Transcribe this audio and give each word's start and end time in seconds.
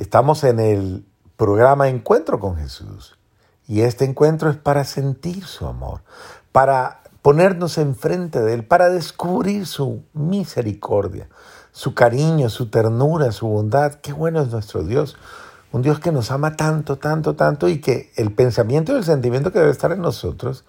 Estamos 0.00 0.44
en 0.44 0.60
el 0.60 1.04
programa 1.36 1.90
Encuentro 1.90 2.40
con 2.40 2.56
Jesús. 2.56 3.18
Y 3.68 3.82
este 3.82 4.06
encuentro 4.06 4.48
es 4.48 4.56
para 4.56 4.84
sentir 4.84 5.44
su 5.44 5.66
amor, 5.66 6.00
para 6.52 7.02
ponernos 7.20 7.76
enfrente 7.76 8.40
de 8.40 8.54
Él, 8.54 8.64
para 8.64 8.88
descubrir 8.88 9.66
su 9.66 10.02
misericordia, 10.14 11.28
su 11.70 11.92
cariño, 11.92 12.48
su 12.48 12.70
ternura, 12.70 13.30
su 13.30 13.46
bondad. 13.46 13.96
Qué 13.96 14.14
bueno 14.14 14.40
es 14.40 14.48
nuestro 14.48 14.84
Dios. 14.84 15.18
Un 15.70 15.82
Dios 15.82 16.00
que 16.00 16.12
nos 16.12 16.30
ama 16.30 16.56
tanto, 16.56 16.96
tanto, 16.96 17.36
tanto 17.36 17.68
y 17.68 17.82
que 17.82 18.10
el 18.16 18.32
pensamiento 18.32 18.94
y 18.94 18.96
el 18.96 19.04
sentimiento 19.04 19.52
que 19.52 19.58
debe 19.58 19.70
estar 19.70 19.92
en 19.92 20.00
nosotros 20.00 20.64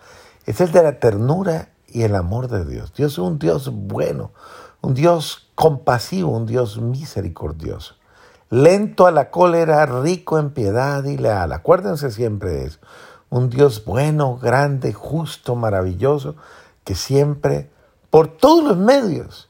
es 0.46 0.60
el 0.60 0.74
de 0.74 0.84
la 0.84 1.00
ternura 1.00 1.70
y 1.88 2.02
el 2.02 2.16
amor 2.16 2.50
de 2.50 2.66
Dios. 2.66 2.94
Dios 2.94 3.14
es 3.14 3.20
un 3.20 3.40
Dios 3.40 3.72
bueno, 3.72 4.34
un 4.82 4.94
Dios 4.94 5.50
compasivo, 5.56 6.32
un 6.32 6.46
Dios 6.46 6.82
misericordioso. 6.82 7.96
Lento 8.52 9.08
a 9.08 9.12
la 9.12 9.32
cólera, 9.32 9.86
rico 9.86 10.38
en 10.38 10.50
piedad 10.50 11.06
y 11.06 11.18
leal. 11.18 11.54
Acuérdense 11.54 12.12
siempre 12.12 12.50
de 12.50 12.66
eso. 12.66 12.80
Un 13.30 13.50
Dios 13.50 13.86
bueno, 13.86 14.38
grande, 14.38 14.92
justo, 14.92 15.56
maravilloso, 15.56 16.36
que 16.84 16.94
siempre, 16.94 17.72
por 18.10 18.28
todos 18.28 18.62
los 18.62 18.76
medios, 18.76 19.50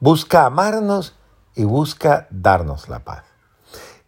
busca 0.00 0.44
amarnos 0.44 1.16
y 1.54 1.64
busca 1.64 2.26
darnos 2.28 2.90
la 2.90 2.98
paz. 2.98 3.24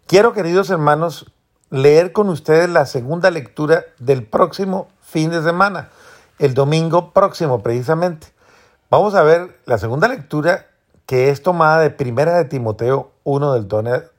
Quiero, 0.07 0.35
queridos 0.35 0.69
hermanos, 0.69 1.33
leer 1.71 2.13
con 2.13 2.29
ustedes 2.29 2.69
la 2.69 2.85
segunda 2.85 3.31
lectura 3.31 3.85
del 3.99 4.27
próximo 4.27 4.89
fin 5.01 5.31
de 5.31 5.43
semana, 5.43 5.89
el 6.39 6.53
domingo 6.53 7.15
próximo 7.15 7.63
precisamente. 7.63 8.27
Vamos 8.91 9.15
a 9.15 9.23
ver 9.23 9.59
la 9.65 9.79
segunda 9.79 10.07
lectura 10.07 10.67
que 11.07 11.31
es 11.31 11.43
tomada 11.43 11.81
de 11.81 11.91
Primera 11.91 12.37
de 12.37 12.45
Timoteo 12.47 13.13
1 13.25 13.55
del 13.55 13.69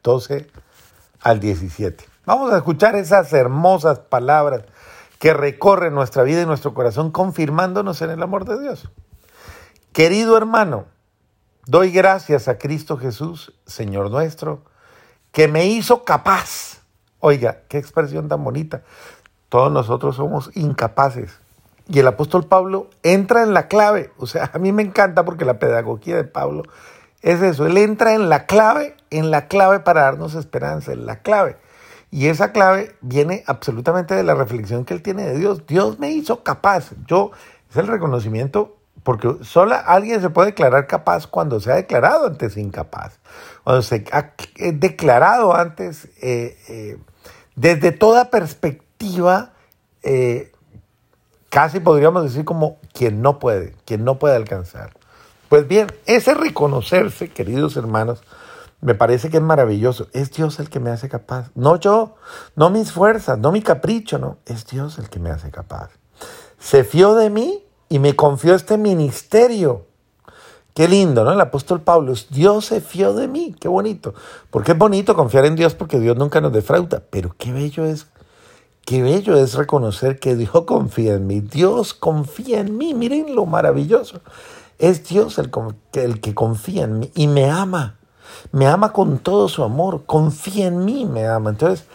12 0.04 0.48
al 1.22 1.40
17. 1.40 2.06
Vamos 2.26 2.52
a 2.54 2.58
escuchar 2.58 2.96
esas 2.96 3.32
hermosas 3.34 4.00
palabras 4.00 4.64
que 5.20 5.34
recorren 5.34 5.94
nuestra 5.94 6.24
vida 6.24 6.42
y 6.42 6.46
nuestro 6.46 6.74
corazón 6.74 7.12
confirmándonos 7.12 8.02
en 8.02 8.12
el 8.12 8.22
amor 8.22 8.46
de 8.46 8.60
Dios. 8.60 8.90
Querido 9.94 10.38
hermano, 10.38 10.86
doy 11.66 11.92
gracias 11.92 12.48
a 12.48 12.58
Cristo 12.58 12.98
Jesús, 12.98 13.54
Señor 13.66 14.12
nuestro, 14.12 14.64
que 15.32 15.48
me 15.48 15.66
hizo 15.66 16.04
capaz. 16.04 16.82
Oiga, 17.20 17.62
qué 17.70 17.78
expresión 17.78 18.28
tan 18.28 18.44
bonita. 18.44 18.84
Todos 19.50 19.72
nosotros 19.72 20.16
somos 20.16 20.52
incapaces. 20.56 21.40
Y 21.88 22.00
el 22.00 22.08
apóstol 22.08 22.46
Pablo 22.46 22.90
entra 23.04 23.44
en 23.44 23.54
la 23.54 23.68
clave. 23.68 24.12
O 24.18 24.28
sea, 24.28 24.50
a 24.54 24.60
mí 24.60 24.72
me 24.72 24.84
encanta 24.84 25.24
porque 25.24 25.46
la 25.46 25.60
pedagogía 25.60 26.16
de 26.16 26.24
Pablo 26.24 26.64
es 27.22 27.42
eso. 27.42 27.66
Él 27.66 27.78
entra 27.78 28.14
en 28.14 28.30
la 28.30 28.46
clave, 28.46 28.96
en 29.10 29.32
la 29.32 29.48
clave 29.48 29.80
para 29.80 30.02
darnos 30.02 30.36
esperanza, 30.36 30.94
en 30.94 31.06
la 31.06 31.18
clave. 31.20 31.58
Y 32.12 32.28
esa 32.28 32.52
clave 32.52 32.96
viene 33.02 33.44
absolutamente 33.46 34.16
de 34.16 34.24
la 34.24 34.36
reflexión 34.36 34.86
que 34.86 34.94
él 34.94 35.02
tiene 35.02 35.24
de 35.24 35.38
Dios. 35.38 35.68
Dios 35.68 36.00
me 36.00 36.12
hizo 36.12 36.44
capaz. 36.44 36.92
Yo, 37.08 37.32
es 37.70 37.78
el 37.78 37.88
reconocimiento 37.88 38.78
porque 39.06 39.44
solo 39.44 39.76
alguien 39.86 40.20
se 40.20 40.32
puede 40.32 40.48
declarar 40.48 40.88
capaz 40.88 41.28
cuando 41.28 41.60
se 41.60 41.72
ha 41.72 41.76
declarado 41.76 42.26
antes 42.26 42.58
incapaz. 42.58 43.20
Cuando 43.64 43.84
se 43.84 44.04
ha 44.12 44.34
declarado 44.58 45.56
antes, 45.56 46.06
eh, 46.24 46.58
eh, 46.68 46.98
desde 47.56 47.92
toda 47.92 48.32
perspectiva, 48.32 49.54
eh, 50.02 50.52
casi 51.56 51.80
podríamos 51.80 52.22
decir 52.22 52.44
como 52.44 52.80
quien 52.92 53.22
no 53.22 53.40
puede, 53.40 53.76
quien 53.86 54.04
no 54.04 54.20
puede 54.20 54.36
alcanzar. 54.36 54.92
Pues 55.48 55.66
bien, 55.66 55.88
ese 56.06 56.34
reconocerse, 56.34 57.30
queridos 57.30 57.78
hermanos, 57.78 58.24
me 58.82 58.94
parece 58.94 59.30
que 59.30 59.38
es 59.38 59.44
maravilloso. 59.44 60.08
Es 60.12 60.34
Dios 60.34 60.60
el 60.60 60.70
que 60.70 60.82
me 60.82 60.90
hace 60.90 61.08
capaz. 61.08 61.52
No 61.56 61.80
yo, 61.80 62.16
no 62.58 62.70
mis 62.72 62.92
fuerzas, 62.92 63.40
no 63.40 63.54
mi 63.54 63.62
capricho, 63.62 64.18
no. 64.18 64.38
Es 64.46 64.68
Dios 64.68 64.98
el 64.98 65.08
que 65.08 65.20
me 65.20 65.30
hace 65.30 65.50
capaz. 65.50 65.92
Se 66.60 66.84
fió 66.84 67.16
de 67.16 67.30
mí 67.30 67.64
y 67.88 68.00
me 68.00 68.18
confió 68.18 68.54
este 68.54 68.78
ministerio. 68.78 69.86
Qué 70.74 70.90
lindo, 70.90 71.24
¿no? 71.24 71.32
El 71.32 71.40
apóstol 71.40 71.80
Pablo, 71.80 72.16
Dios 72.32 72.66
se 72.66 72.82
fió 72.82 73.14
de 73.14 73.30
mí, 73.30 73.56
qué 73.58 73.70
bonito. 73.70 74.14
Porque 74.50 74.74
es 74.74 74.78
bonito 74.78 75.16
confiar 75.16 75.46
en 75.46 75.56
Dios 75.56 75.74
porque 75.74 76.02
Dios 76.02 76.18
nunca 76.18 76.42
nos 76.42 76.52
defrauda, 76.52 77.02
pero 77.10 77.34
qué 77.38 77.54
bello 77.54 77.86
es, 77.86 78.08
qué 78.86 79.04
bello 79.04 79.36
es 79.36 79.56
reconocer 79.56 80.20
que 80.20 80.36
Dios 80.36 80.62
confía 80.66 81.16
en 81.16 81.28
mí, 81.28 81.42
Dios 81.42 81.94
confía 81.94 82.60
en 82.60 82.78
mí, 82.78 82.94
miren 82.94 83.36
lo 83.36 83.46
maravilloso. 83.46 84.22
Es 84.78 85.08
Dios 85.08 85.38
el, 85.38 85.52
el 85.94 86.22
que 86.22 86.34
confía 86.34 86.84
en 86.84 87.00
mí 87.00 87.12
y 87.16 87.28
me 87.28 87.50
ama, 87.50 87.98
me 88.52 88.68
ama 88.68 88.92
con 88.94 89.20
todo 89.20 89.48
su 89.48 89.64
amor, 89.64 90.04
confía 90.06 90.68
en 90.68 90.84
mí, 90.84 91.06
me 91.06 91.28
ama. 91.28 91.50
Entonces, 91.50 91.86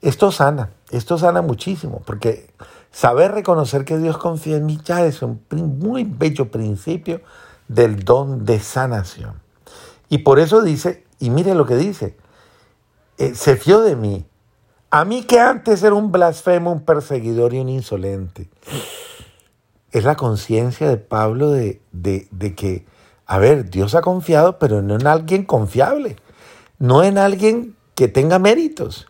esto 0.00 0.30
sana, 0.30 0.70
esto 0.90 1.18
sana 1.18 1.42
muchísimo, 1.42 2.02
porque 2.06 2.48
Saber 2.90 3.32
reconocer 3.32 3.84
que 3.84 3.98
Dios 3.98 4.18
confía 4.18 4.56
en 4.56 4.66
mí 4.66 4.80
ya 4.82 5.04
es 5.04 5.22
un 5.22 5.40
muy 5.50 6.04
bello 6.04 6.50
principio 6.50 7.20
del 7.68 8.04
don 8.04 8.44
de 8.44 8.60
sanación. 8.60 9.40
Y 10.08 10.18
por 10.18 10.38
eso 10.38 10.62
dice, 10.62 11.04
y 11.18 11.30
mire 11.30 11.54
lo 11.54 11.66
que 11.66 11.76
dice, 11.76 12.16
eh, 13.18 13.34
se 13.34 13.56
fió 13.56 13.82
de 13.82 13.94
mí. 13.94 14.26
A 14.90 15.04
mí 15.04 15.22
que 15.22 15.38
antes 15.38 15.82
era 15.82 15.94
un 15.94 16.10
blasfemo, 16.10 16.72
un 16.72 16.80
perseguidor 16.80 17.54
y 17.54 17.60
un 17.60 17.68
insolente. 17.68 18.48
Es 19.90 20.04
la 20.04 20.16
conciencia 20.16 20.88
de 20.88 20.96
Pablo 20.96 21.50
de, 21.50 21.80
de 21.92 22.54
que, 22.54 22.86
a 23.26 23.38
ver, 23.38 23.70
Dios 23.70 23.94
ha 23.94 24.00
confiado, 24.00 24.58
pero 24.58 24.82
no 24.82 24.94
en 24.94 25.06
alguien 25.06 25.44
confiable, 25.44 26.16
no 26.78 27.02
en 27.02 27.18
alguien 27.18 27.76
que 27.94 28.08
tenga 28.08 28.38
méritos 28.38 29.08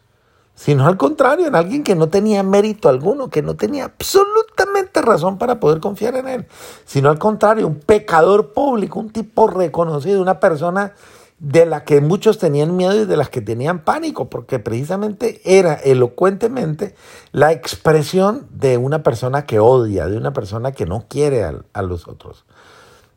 sino 0.58 0.88
al 0.88 0.96
contrario, 0.96 1.46
en 1.46 1.54
alguien 1.54 1.84
que 1.84 1.94
no 1.94 2.08
tenía 2.08 2.42
mérito 2.42 2.88
alguno, 2.88 3.30
que 3.30 3.42
no 3.42 3.54
tenía 3.54 3.84
absolutamente 3.84 5.00
razón 5.02 5.38
para 5.38 5.60
poder 5.60 5.78
confiar 5.78 6.16
en 6.16 6.26
él, 6.26 6.46
sino 6.84 7.10
al 7.10 7.18
contrario, 7.20 7.68
un 7.68 7.78
pecador 7.78 8.52
público, 8.52 8.98
un 8.98 9.10
tipo 9.10 9.46
reconocido, 9.46 10.20
una 10.20 10.40
persona 10.40 10.94
de 11.38 11.66
la 11.66 11.84
que 11.84 12.00
muchos 12.00 12.38
tenían 12.38 12.76
miedo 12.76 12.94
y 13.02 13.04
de 13.04 13.16
las 13.16 13.28
que 13.28 13.40
tenían 13.40 13.80
pánico, 13.80 14.28
porque 14.28 14.58
precisamente 14.58 15.40
era 15.44 15.74
elocuentemente 15.74 16.94
la 17.32 17.52
expresión 17.52 18.46
de 18.50 18.76
una 18.76 19.02
persona 19.02 19.46
que 19.46 19.60
odia, 19.60 20.06
de 20.06 20.16
una 20.16 20.32
persona 20.32 20.72
que 20.72 20.86
no 20.86 21.04
quiere 21.08 21.44
a, 21.44 21.54
a 21.72 21.82
los 21.82 22.08
otros. 22.08 22.44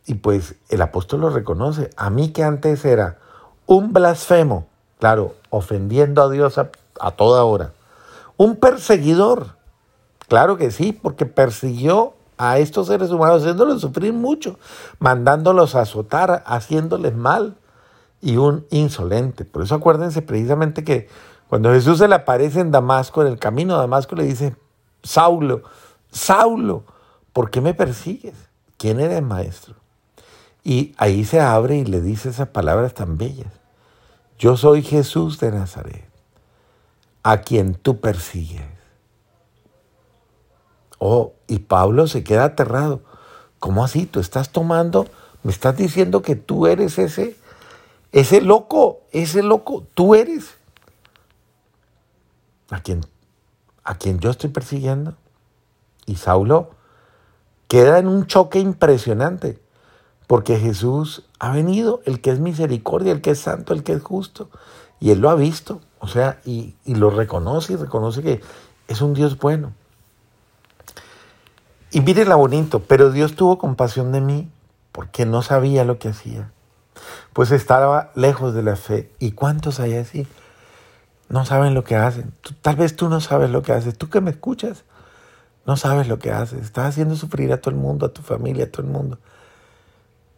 Y 0.06 0.16
pues 0.16 0.56
el 0.70 0.82
apóstol 0.82 1.22
lo 1.22 1.30
reconoce, 1.30 1.90
a 1.96 2.10
mí 2.10 2.30
que 2.30 2.44
antes 2.44 2.86
era 2.86 3.20
un 3.66 3.94
blasfemo, 3.94 4.68
claro, 5.00 5.36
ofendiendo 5.50 6.22
a 6.22 6.30
Dios 6.30 6.58
a 6.58 6.70
a 7.02 7.12
toda 7.12 7.44
hora. 7.44 7.74
Un 8.38 8.56
perseguidor, 8.56 9.56
claro 10.28 10.58
que 10.58 10.72
sí, 10.72 10.94
porque 10.94 11.26
persiguió 11.26 12.14
a 12.38 12.60
estos 12.60 12.88
seres 12.88 13.12
humanos, 13.12 13.42
haciéndoles 13.42 13.82
sufrir 13.82 14.14
mucho, 14.14 14.58
mandándolos 15.00 15.76
a 15.76 15.82
azotar, 15.82 16.44
haciéndoles 16.46 17.16
mal, 17.16 17.56
y 18.22 18.38
un 18.38 18.66
insolente. 18.70 19.46
Por 19.46 19.64
eso 19.64 19.76
acuérdense 19.76 20.22
precisamente 20.22 20.84
que 20.84 21.10
cuando 21.50 21.72
Jesús 21.74 21.98
se 21.98 22.08
le 22.08 22.16
aparece 22.16 22.60
en 22.60 22.72
Damasco, 22.72 23.22
en 23.22 23.28
el 23.28 23.40
camino 23.40 23.74
de 23.74 23.82
Damasco, 23.82 24.16
le 24.16 24.24
dice, 24.24 24.56
Saulo, 25.04 25.64
Saulo, 26.12 26.86
¿por 27.34 27.50
qué 27.50 27.60
me 27.62 27.74
persigues? 27.74 28.36
¿Quién 28.78 29.00
eres 29.00 29.22
maestro? 29.22 29.76
Y 30.64 30.94
ahí 30.98 31.26
se 31.26 31.40
abre 31.40 31.78
y 31.78 31.86
le 31.86 32.02
dice 32.02 32.30
esas 32.30 32.50
palabras 32.50 32.94
tan 32.94 33.18
bellas. 33.18 33.52
Yo 34.38 34.58
soy 34.58 34.82
Jesús 34.82 35.40
de 35.40 35.52
Nazaret 35.52 36.12
a 37.24 37.42
quien 37.42 37.76
tú 37.76 38.00
persigues. 38.00 38.64
Oh, 41.00 41.34
y 41.48 41.60
Pablo 41.60 42.08
se 42.08 42.24
queda 42.24 42.46
aterrado. 42.46 43.02
¿Cómo 43.60 43.84
así? 43.84 44.06
Tú 44.06 44.20
estás 44.20 44.52
tomando, 44.52 45.08
me 45.44 45.52
estás 45.52 45.78
diciendo 45.78 46.22
que 46.22 46.36
tú 46.36 46.68
eres 46.68 46.98
ese, 46.98 47.36
ese 48.12 48.42
loco, 48.42 49.02
ese 49.12 49.44
loco, 49.44 49.86
tú 49.94 50.16
eres. 50.16 50.58
A 52.70 52.82
quien, 52.82 53.06
a 53.84 53.96
quien 53.96 54.20
yo 54.20 54.30
estoy 54.30 54.50
persiguiendo. 54.50 55.16
Y 56.06 56.16
Saulo 56.16 56.72
queda 57.68 58.00
en 58.00 58.08
un 58.08 58.28
choque 58.28 58.60
impresionante, 58.60 59.60
porque 60.28 60.58
Jesús 60.58 61.24
ha 61.40 61.52
venido, 61.52 62.02
el 62.06 62.20
que 62.22 62.32
es 62.32 62.40
misericordia, 62.40 63.14
el 63.14 63.22
que 63.22 63.32
es 63.32 63.40
santo, 63.40 63.74
el 63.74 63.84
que 63.84 63.94
es 63.94 64.02
justo, 64.02 64.50
y 65.00 65.12
él 65.12 65.20
lo 65.20 65.30
ha 65.30 65.36
visto. 65.36 65.82
O 66.00 66.08
sea, 66.08 66.42
y, 66.46 66.76
lo 66.86 67.12
reconoce 67.12 67.74
y 67.74 67.76
reconoce 67.76 68.22
que 68.22 68.42
es 68.88 69.02
un 69.02 69.14
Dios 69.14 69.38
bueno. 69.38 69.74
Y 71.92 72.02
la 72.26 72.36
bonito, 72.36 72.80
pero 72.80 73.12
Dios 73.12 73.36
tuvo 73.36 73.58
compasión 73.58 74.12
de 74.12 74.22
mí 74.22 74.50
porque 74.92 75.26
no 75.26 75.42
sabía 75.42 75.84
lo 75.84 76.00
que 76.00 76.10
hacía. 76.10 76.52
Pues 77.34 77.52
estaba 77.52 78.12
lejos 78.16 78.54
de 78.54 78.64
la 78.64 78.76
fe. 78.76 79.12
¿Y 79.20 79.32
cuántos 79.32 79.80
hay 79.80 79.96
así? 79.96 80.28
No 81.30 81.46
saben 81.46 81.74
lo 81.74 81.84
que 81.84 81.96
hacen. 81.96 82.34
tal 82.62 82.76
vez 82.76 82.96
tú 82.96 83.10
no 83.10 83.22
sabes 83.22 83.50
lo 83.50 83.62
que 83.62 83.74
haces. 83.74 83.98
Tú 83.98 84.10
que 84.10 84.22
me 84.22 84.32
escuchas, 84.32 84.84
no 85.66 85.78
sabes 85.78 86.08
lo 86.08 86.20
que 86.20 86.32
haces. 86.32 86.62
Estás 86.62 86.88
haciendo 86.90 87.16
sufrir 87.16 87.54
a 87.54 87.62
todo 87.62 87.74
el 87.74 87.80
mundo, 87.80 88.06
a 88.06 88.10
tu 88.10 88.22
familia, 88.22 88.66
a 88.66 88.72
todo 88.72 88.82
el 88.86 88.92
mundo. 88.92 89.18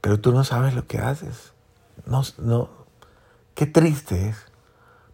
Pero 0.02 0.20
tú 0.20 0.32
no 0.34 0.44
sabes 0.44 0.76
lo 0.76 0.86
que 0.86 1.00
haces. 1.00 1.54
No, 2.06 2.22
no. 2.38 2.70
Qué 3.56 3.66
triste 3.66 4.30
es. 4.30 4.38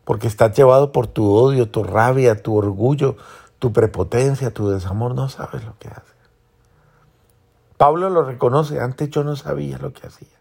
porque 0.06 0.28
estás 0.28 0.58
llevado 0.58 0.92
por 0.92 1.06
tu 1.06 1.32
odio, 1.32 1.70
tu 1.70 1.84
rabia, 1.84 2.42
tu 2.42 2.56
orgullo, 2.56 3.16
tu 3.60 3.72
prepotencia, 3.72 4.52
tu 4.52 4.70
desamor, 4.70 5.14
no 5.14 5.30
sabes 5.30 5.64
lo 5.64 5.78
que 5.78 5.88
haces. 5.88 6.16
Pablo 7.78 8.10
lo 8.10 8.24
reconoce, 8.24 8.80
antes 8.80 9.12
yo 9.12 9.24
no 9.24 9.36
sabía 9.36 9.78
lo 9.78 9.94
que 9.94 10.08
hacía. 10.08 10.39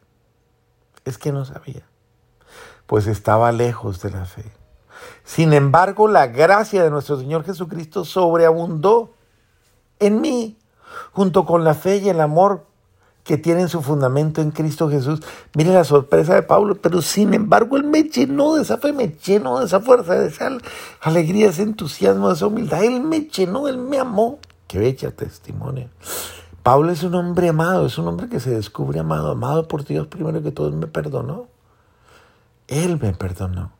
Es 1.08 1.19
que 1.19 1.32
no 1.32 1.44
sabía, 1.44 1.82
pues 2.87 3.06
estaba 3.06 3.50
lejos 3.52 4.02
de 4.02 4.10
la 4.10 4.26
fe. 4.26 4.44
Sin 5.25 5.52
embargo, 5.52 6.08
la 6.08 6.26
gracia 6.26 6.82
de 6.82 6.90
nuestro 6.90 7.19
Señor 7.19 7.44
Jesucristo 7.44 8.05
sobreabundó 8.05 9.14
en 10.00 10.20
mí, 10.20 10.58
junto 11.12 11.46
con 11.46 11.64
la 11.64 11.75
fe 11.75 11.96
y 11.99 12.08
el 12.08 12.20
amor 12.20 12.66
que 13.25 13.37
tienen 13.37 13.69
su 13.69 13.82
fundamento 13.82 14.40
en 14.40 14.50
Cristo 14.50 14.88
Jesús. 14.88 15.20
Mire 15.55 15.72
la 15.72 15.84
sorpresa 15.84 16.34
de 16.34 16.43
Pablo, 16.43 16.76
pero 16.76 17.02
sin 17.02 17.34
embargo 17.34 17.76
él 17.76 17.84
me 17.84 18.05
llenó 18.05 18.55
de 18.55 18.62
esa 18.62 18.78
fe, 18.78 18.93
me 18.93 19.08
llenó 19.08 19.58
de 19.60 19.66
esa 19.66 19.81
fuerza, 19.81 20.14
de 20.14 20.28
esa 20.28 20.50
alegría, 21.02 21.49
ese 21.49 21.62
entusiasmo, 21.62 22.28
de 22.28 22.34
esa 22.34 22.46
humildad. 22.46 22.82
Él 22.82 23.00
me 23.02 23.20
llenó, 23.20 23.69
él 23.69 23.76
me 23.76 23.99
amó. 23.99 24.38
Qué 24.66 24.78
bella 24.78 25.10
testimonio. 25.10 25.88
Pablo 26.62 26.93
es 26.93 27.02
un 27.02 27.14
hombre 27.14 27.49
amado, 27.49 27.87
es 27.87 27.99
un 27.99 28.08
hombre 28.08 28.28
que 28.28 28.40
se 28.40 28.50
descubre 28.50 29.00
amado, 29.00 29.31
amado 29.31 29.69
por 29.69 29.84
Dios 29.84 30.06
primero 30.06 30.43
que 30.43 30.50
todo, 30.50 30.70
me 30.72 30.87
perdonó. 30.87 31.49
Él 32.66 32.99
me 33.00 33.12
perdonó. 33.12 33.72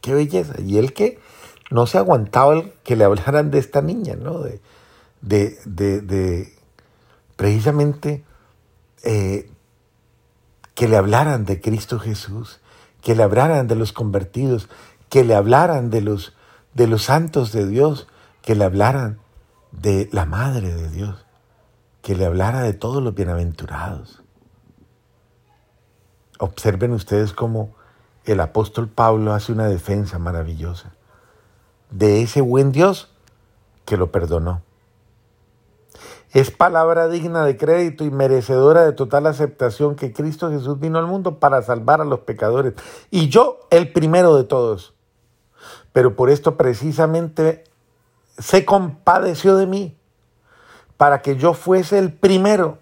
Qué 0.00 0.14
belleza. 0.14 0.54
Y 0.60 0.78
él 0.78 0.94
que 0.94 1.18
no 1.70 1.86
se 1.86 1.98
aguantaba 1.98 2.54
el 2.54 2.72
que 2.82 2.96
le 2.96 3.04
hablaran 3.04 3.50
de 3.50 3.58
esta 3.58 3.82
niña, 3.82 4.16
¿no? 4.16 4.40
De, 4.40 4.60
de, 5.20 5.58
de, 5.66 6.00
de 6.00 6.54
precisamente 7.36 8.24
eh, 9.02 9.50
que 10.74 10.88
le 10.88 10.96
hablaran 10.96 11.44
de 11.44 11.60
Cristo 11.60 11.98
Jesús, 11.98 12.60
que 13.02 13.14
le 13.14 13.22
hablaran 13.22 13.68
de 13.68 13.76
los 13.76 13.92
convertidos, 13.92 14.68
que 15.08 15.24
le 15.24 15.34
hablaran 15.34 15.90
de 15.90 16.00
los, 16.00 16.34
de 16.74 16.86
los 16.86 17.04
santos 17.04 17.52
de 17.52 17.66
Dios, 17.66 18.08
que 18.42 18.54
le 18.54 18.64
hablaran 18.64 19.18
de 19.72 20.08
la 20.12 20.24
Madre 20.24 20.74
de 20.74 20.90
Dios, 20.90 21.24
que 22.02 22.14
le 22.14 22.26
hablara 22.26 22.62
de 22.62 22.72
todos 22.72 23.02
los 23.02 23.14
bienaventurados. 23.14 24.22
Observen 26.38 26.92
ustedes 26.92 27.32
cómo 27.32 27.74
el 28.24 28.40
apóstol 28.40 28.88
Pablo 28.88 29.32
hace 29.32 29.52
una 29.52 29.66
defensa 29.66 30.18
maravillosa 30.18 30.94
de 31.90 32.22
ese 32.22 32.40
buen 32.40 32.72
Dios 32.72 33.12
que 33.84 33.96
lo 33.96 34.12
perdonó 34.12 34.62
es 36.32 36.52
palabra 36.52 37.08
digna 37.08 37.44
de 37.44 37.56
crédito 37.56 38.04
y 38.04 38.10
merecedora 38.10 38.84
de 38.84 38.92
total 38.92 39.26
aceptación 39.26 39.96
que 39.96 40.12
Cristo 40.12 40.50
Jesús 40.50 40.78
vino 40.78 40.98
al 40.98 41.06
mundo 41.06 41.40
para 41.40 41.60
salvar 41.62 42.00
a 42.00 42.04
los 42.04 42.20
pecadores. 42.20 42.74
Y 43.10 43.28
yo 43.28 43.66
el 43.70 43.92
primero 43.92 44.36
de 44.36 44.44
todos. 44.44 44.94
Pero 45.92 46.14
por 46.14 46.30
esto 46.30 46.56
precisamente 46.56 47.64
se 48.38 48.64
compadeció 48.64 49.56
de 49.56 49.66
mí, 49.66 49.98
para 51.00 51.22
que 51.22 51.36
yo 51.36 51.54
fuese 51.54 51.98
el 51.98 52.12
primero 52.12 52.76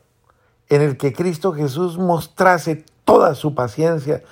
en 0.68 0.82
el 0.82 0.96
que 0.96 1.12
Cristo 1.12 1.52
Jesús 1.52 1.98
mostrase 1.98 2.84
toda 3.04 3.36
su 3.36 3.54
paciencia 3.54 4.24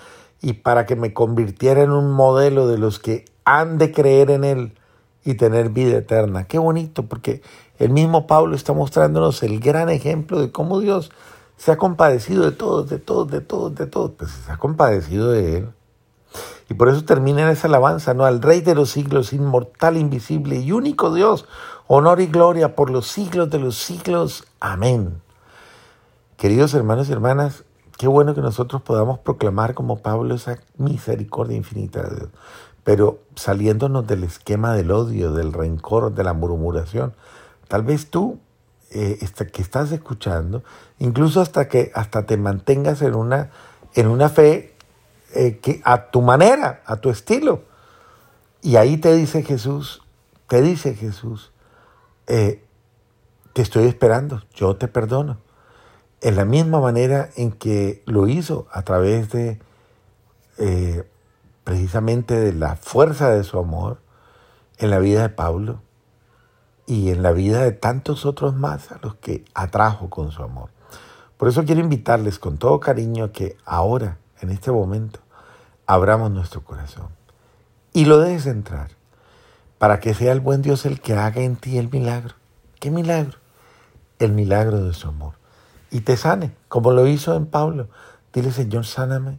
y 0.42 0.54
para 0.54 0.86
que 0.86 0.96
me 0.96 1.14
convirtiera 1.14 1.84
en 1.84 1.92
un 1.92 2.10
modelo 2.10 2.66
de 2.66 2.78
los 2.78 2.98
que 2.98 3.26
han 3.44 3.78
de 3.78 3.92
creer 3.92 4.32
en 4.32 4.42
Él 4.42 4.74
y 5.24 5.34
tener 5.34 5.68
vida 5.68 5.98
eterna. 5.98 6.48
Qué 6.48 6.58
bonito, 6.58 7.04
porque 7.04 7.42
el 7.78 7.90
mismo 7.90 8.26
Pablo 8.26 8.56
está 8.56 8.72
mostrándonos 8.72 9.44
el 9.44 9.60
gran 9.60 9.88
ejemplo 9.88 10.40
de 10.40 10.50
cómo 10.50 10.80
Dios 10.80 11.12
se 11.56 11.70
ha 11.70 11.76
compadecido 11.76 12.42
de 12.42 12.50
todos, 12.50 12.90
de 12.90 12.98
todos, 12.98 13.30
de 13.30 13.40
todos, 13.40 13.72
de 13.76 13.86
todos. 13.86 14.10
Pues 14.18 14.32
se 14.32 14.50
ha 14.50 14.56
compadecido 14.56 15.30
de 15.30 15.58
Él. 15.58 15.68
Y 16.68 16.74
por 16.74 16.88
eso 16.88 17.04
termina 17.04 17.42
en 17.42 17.48
esa 17.50 17.68
alabanza, 17.68 18.14
¿no? 18.14 18.24
Al 18.24 18.42
Rey 18.42 18.62
de 18.62 18.74
los 18.74 18.90
siglos, 18.90 19.32
inmortal, 19.32 19.96
invisible 19.96 20.56
y 20.56 20.72
único 20.72 21.14
Dios, 21.14 21.46
honor 21.88 22.20
y 22.20 22.26
gloria 22.26 22.74
por 22.74 22.90
los 22.90 23.06
siglos 23.06 23.50
de 23.50 23.58
los 23.58 23.76
siglos. 23.76 24.46
Amén. 24.60 25.20
Queridos 26.36 26.74
hermanos 26.74 27.08
y 27.08 27.12
hermanas, 27.12 27.64
qué 27.98 28.08
bueno 28.08 28.34
que 28.34 28.40
nosotros 28.40 28.82
podamos 28.82 29.18
proclamar 29.18 29.74
como 29.74 29.98
Pablo 29.98 30.34
esa 30.34 30.58
misericordia 30.76 31.56
infinita 31.56 32.02
de 32.02 32.16
Dios 32.16 32.30
pero 32.86 33.18
saliéndonos 33.34 34.06
del 34.06 34.22
esquema 34.22 34.72
del 34.72 34.92
odio, 34.92 35.32
del 35.32 35.52
rencor, 35.52 36.14
de 36.14 36.22
la 36.22 36.34
murmuración. 36.34 37.14
Tal 37.66 37.82
vez 37.82 38.10
tú, 38.10 38.38
eh, 38.92 39.18
que 39.52 39.60
estás 39.60 39.90
escuchando, 39.90 40.62
incluso 41.00 41.40
hasta 41.40 41.66
que 41.66 41.90
hasta 41.96 42.26
te 42.26 42.36
mantengas 42.36 43.02
en 43.02 43.16
una, 43.16 43.50
en 43.94 44.06
una 44.06 44.28
fe 44.28 44.76
eh, 45.34 45.58
que 45.60 45.80
a 45.84 46.12
tu 46.12 46.22
manera, 46.22 46.84
a 46.86 46.98
tu 46.98 47.10
estilo. 47.10 47.62
Y 48.62 48.76
ahí 48.76 48.98
te 48.98 49.16
dice 49.16 49.42
Jesús, 49.42 50.04
te 50.46 50.62
dice 50.62 50.94
Jesús, 50.94 51.50
eh, 52.26 52.64
te 53.52 53.62
estoy 53.62 53.86
esperando, 53.86 54.42
yo 54.54 54.76
te 54.76 54.88
perdono. 54.88 55.38
En 56.20 56.36
la 56.36 56.44
misma 56.44 56.80
manera 56.80 57.30
en 57.36 57.52
que 57.52 58.02
lo 58.06 58.26
hizo 58.28 58.66
a 58.70 58.82
través 58.82 59.30
de 59.30 59.60
precisamente 61.66 62.38
de 62.38 62.52
la 62.52 62.76
fuerza 62.76 63.28
de 63.30 63.42
su 63.42 63.58
amor 63.58 63.98
en 64.78 64.90
la 64.90 65.00
vida 65.00 65.22
de 65.22 65.28
Pablo 65.28 65.82
y 66.86 67.10
en 67.10 67.24
la 67.24 67.32
vida 67.32 67.62
de 67.64 67.72
tantos 67.72 68.24
otros 68.24 68.54
más 68.54 68.92
a 68.92 69.00
los 69.02 69.16
que 69.16 69.44
atrajo 69.52 70.08
con 70.08 70.30
su 70.30 70.44
amor. 70.44 70.70
Por 71.36 71.48
eso 71.48 71.64
quiero 71.64 71.80
invitarles 71.80 72.38
con 72.38 72.56
todo 72.58 72.78
cariño 72.78 73.24
a 73.24 73.32
que 73.32 73.56
ahora, 73.64 74.18
en 74.40 74.50
este 74.50 74.70
momento, 74.70 75.18
abramos 75.86 76.30
nuestro 76.30 76.62
corazón 76.62 77.08
y 77.92 78.04
lo 78.04 78.18
dejes 78.18 78.46
entrar 78.46 78.90
para 79.78 80.00
que 80.00 80.14
sea 80.14 80.32
el 80.32 80.40
buen 80.40 80.62
Dios 80.62 80.86
el 80.86 81.00
que 81.00 81.14
haga 81.14 81.42
en 81.42 81.56
ti 81.56 81.78
el 81.78 81.90
milagro. 81.90 82.34
¿Qué 82.80 82.90
milagro? 82.90 83.38
El 84.18 84.32
milagro 84.32 84.84
de 84.84 84.94
su 84.94 85.08
amor. 85.08 85.34
Y 85.90 86.00
te 86.00 86.16
sane, 86.16 86.54
como 86.68 86.92
lo 86.92 87.06
hizo 87.06 87.34
en 87.36 87.46
Pablo. 87.46 87.88
Dile, 88.32 88.52
Señor, 88.52 88.86
sáname, 88.86 89.38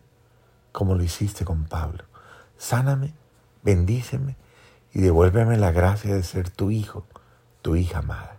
como 0.72 0.95
lo 0.95 1.04
hiciste 1.04 1.45
con 1.45 1.66
Pablo 1.66 2.04
sáname, 2.57 3.13
bendíceme 3.63 4.36
y 4.94 5.01
devuélveme 5.01 5.57
la 5.57 5.72
gracia 5.72 6.16
de 6.16 6.24
ser 6.24 6.50
tu 6.50 6.72
hijo, 6.72 7.06
tu 7.62 7.75
hija 7.75 8.00
amada. 8.00 8.38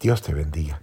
Dios 0.00 0.22
te 0.22 0.32
bendiga. 0.32 0.80